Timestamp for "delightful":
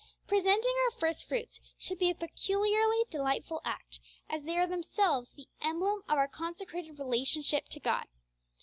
3.11-3.61